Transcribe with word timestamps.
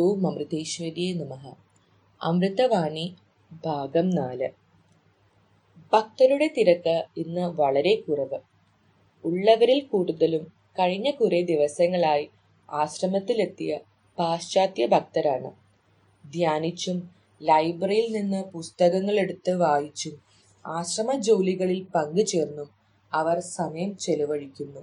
ഓം 0.00 0.26
അമൃതേശ്വരിയെ 0.26 1.14
നമ. 1.14 1.34
അമൃതവാണി 2.20 3.04
ഭാഗം 3.64 4.10
നാല്. 4.10 4.48
ഭക്തരുടെ 5.92 6.50
തിരക്ക് 6.56 7.04
ഇന്ന് 7.16 7.40
വളരെ 7.40 7.94
കുറവ്. 8.00 8.38
ഉള്ളവരിൽ 9.24 9.80
കൂടുതലും 9.84 10.44
കഴിഞ്ഞ 10.78 11.10
കുറെ 11.10 11.40
ദിവസങ്ങളായി 11.42 12.26
ആശ്രമത്തിലെത്തിയ 12.68 13.72
പാശ്ചാത്യ 14.18 14.86
ഭക്തരാണ്. 14.86 15.50
ധ്യാനിച്ചും 16.24 16.98
ലൈബ്രറിയിൽ 17.40 18.12
നിന്ന് 18.12 18.44
പുസ്തകങ്ങൾ 18.44 19.20
എടുത്ത് 19.20 19.54
വായിച്ചും 19.54 20.16
ആശ്രമ 20.64 21.18
ജോലികളിൽ 21.20 21.86
പങ്കുചേർന്നും 21.94 22.68
അവർ 23.12 23.38
സമയം 23.40 23.96
ചെലവഴിക്കുന്നു. 23.96 24.82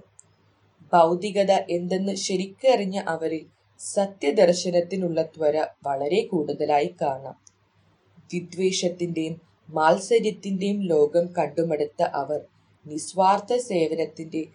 ഭൗതികത 0.92 1.52
എന്തെന്ന് 1.70 2.14
ശരിക്കറിഞ്ഞ 2.26 2.98
അവരിൽ 3.08 3.44
സത്യദർശനത്തിനുള്ള 3.78 5.22
ത്വര 5.22 5.66
വളരെ 5.86 6.26
കൂടുതലായി 6.26 6.94
കാണാം. 7.02 7.36
വിദ്വേഷത്തിന്റെയും 8.34 9.40
മാത്സര്യത്തിന്റെയും 9.68 10.82
ലോകം 10.82 11.32
കണ്ടുമടുത്ത 11.32 12.02
അവർ 12.02 12.40
നിസ്വാർത്ഥ 12.86 13.56
സേവനത്തിന്റെ 13.56 14.46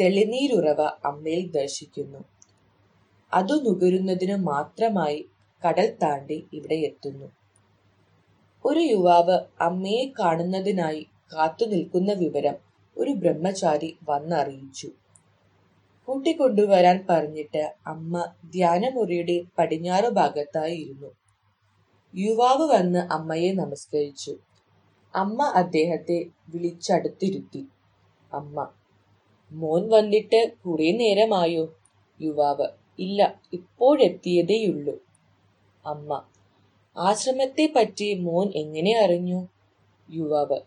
തെളിനീരുറവ 0.00 0.80
അമ്മയിൽ 1.04 1.50
ദർശിക്കുന്നു. 1.50 2.18
അതു 3.34 3.54
നുകരുന്നതിന് 3.62 4.36
മാത്രമായി 4.36 5.28
കടൽ 5.68 5.96
താണ്ടി 6.02 6.46
ഇവിടെ 6.52 6.74
എത്തുന്നു. 6.74 7.32
ഒരു 8.64 8.80
യുവാവ് 8.80 9.38
അമ്മയെ 9.60 10.12
കാണുന്നതിനായി 10.18 11.06
കാത്തു 11.34 11.64
നിൽക്കുന്ന 11.64 12.12
വിവരം 12.12 12.54
ഒരു 12.96 13.10
ബ്രഹ്മചാരി 13.10 13.96
വന്നറിയിച്ചു. 14.08 14.90
കൂട്ടിക്കൊണ്ടുവരാൻ 16.08 17.06
പറഞ്ഞിട്ട് 17.10 17.74
അമ്മ 17.86 18.32
ധ്യാനമുറിയുടെ 18.52 19.40
പടിഞ്ഞാറ് 19.58 20.08
ഭാഗത്തായിരുന്നു 20.08 21.06
യുവാവ് 22.16 22.70
വന്ന് 22.70 22.98
അമ്മയെ 22.98 23.52
നമസ്കരിച്ചു. 23.52 24.38
അമ്മ 25.14 25.52
അദ്ദേഹത്തെ 25.54 26.26
വിളിച്ചടുത്തിരുത്തി. 26.48 27.66
അമ്മ 28.32 28.68
മോൻ 29.50 29.88
വന്നിട്ട് 29.88 30.52
കുറെ 30.66 30.92
നേരമായോ? 30.92 31.76
യുവാവ് 32.20 32.68
ഇല്ല 32.98 33.40
ഇപ്പോഴെത്തിയതേയുള്ളൂ. 33.52 34.94
അമ്മ 35.86 36.22
ആശ്രമത്തെ 36.96 37.72
പറ്റി 37.76 38.14
മോൻ 38.14 38.52
എങ്ങനെ 38.54 38.98
അറിഞ്ഞു? 38.98 39.48
യുവാവ് 40.10 40.60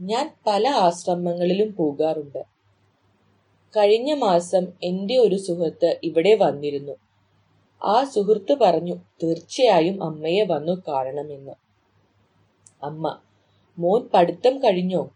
ഞാൻ 0.00 0.34
പല 0.46 0.68
ആശ്രമങ്ങളിലും 0.68 1.74
പോകാറുണ്ട്. 1.74 2.53
കഴിഞ്ഞ 3.76 4.14
മാസം 4.14 4.66
എന്റെ 4.82 5.16
ഒരു 5.16 5.36
സുഹൃത്ത് 5.36 6.00
ഇവിടെ 6.02 6.34
വന്നിരുന്നു. 6.34 6.92
ആ 7.84 8.04
സുഹൃത്ത് 8.04 8.52
പറഞ്ഞു 8.52 8.94
തീർച്ചയായും 9.22 10.04
അമ്മയെ 10.04 10.44
വന്നു 10.44 10.82
കാണണമെന്ന്. 10.88 11.52
അമ്മ 12.82 13.18
മോൻ 13.78 14.08
പഠിത്തം 14.14 14.58
കഴിഞ്ഞോ? 14.58 15.10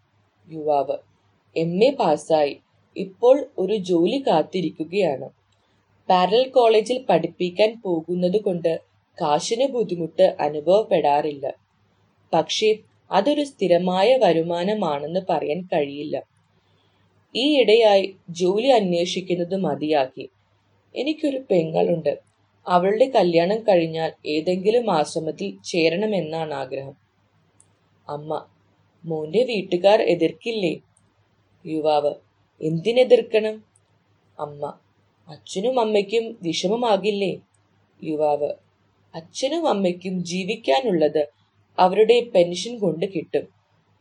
യുവാവ് 0.48 0.96
എം. 1.56 1.84
എ 1.84 1.90
പാസ്സായി. 1.90 2.60
ഇപ്പോൾ 2.96 3.46
ഒരു 3.58 3.76
ജോലി 3.76 4.24
കാത്തിരിക്കുകയാണ്. 4.26 5.28
പാരൽ 6.08 6.48
കോളേജിൽ 6.48 7.04
പഠിപ്പിക്കാൻ 7.08 7.82
പോകുന്നത് 7.84 8.40
കൊണ്ട് 8.40 8.80
കാശിന് 9.22 9.68
ബുദ്ധിമുട്ട് 9.68 10.36
അനുഭവപ്പെടാറില്ല. 10.40 11.52
പക്ഷേ 12.32 12.74
അതൊരു 13.10 13.44
സ്ഥിരമായ 13.44 14.16
വരുമാനമാണെന്ന് 14.16 15.20
പറയാൻ 15.30 15.68
കഴിയില്ല. 15.72 16.37
ഈയിടെയായി 17.34 18.16
ജോലി 18.30 18.66
അന്വേഷിക്കുന്നത് 18.66 19.56
മതിയാക്കി. 19.56 20.28
എനിക്കൊരു 20.96 21.38
പെങ്ങളുണ്ട്. 21.50 22.18
അവളുടെ 22.68 23.04
കല്യാണം 23.04 23.58
കഴിഞ്ഞാൽ 23.58 24.12
ഏതെങ്കിലും 24.26 24.90
ആശ്രമത്തിൽ 24.90 25.58
ചേരണമെന്നാണ് 25.64 26.54
ആഗ്രഹം. 26.54 26.94
അമ്മ 28.08 28.46
മോന്റെ 29.04 29.42
വീട്ടുകാർ 29.44 30.02
എതിർക്കില്ലേ? 30.02 30.80
യുവാവ് 31.66 32.14
എന്തിനെതിർക്കണം? 32.60 33.64
അമ്മ 34.38 34.74
അച്ഛനും 35.28 35.80
അമ്മയ്ക്കും 35.80 36.38
വിഷമമാകില്ലേ? 36.42 37.40
യുവാവ് 38.04 38.52
അച്ഛനും 39.14 39.68
അമ്മയ്ക്കും 39.68 40.24
ജീവിക്കാനുള്ളത് 40.24 41.26
അവരുടെ 41.78 42.20
പെൻഷൻ 42.20 42.78
കൊണ്ട് 42.78 43.06
കിട്ടും. 43.06 43.48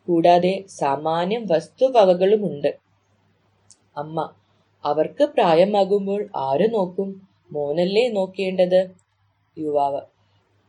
കൂടാതെ 0.08 0.64
സാമാന്യം 0.68 1.48
വസ്തുവകകളുമുണ്ട്. 1.52 2.87
അമ്മ 3.98 4.34
അവർക്ക് 4.86 5.24
പ്രായമാകുമ്പോൾ 5.24 6.30
ആര് 6.36 6.74
നോക്കും? 6.74 7.22
മോനല്ലേ 7.52 8.08
നോക്കേണ്ടത്? 8.10 8.90
യുവാവ് 9.58 10.02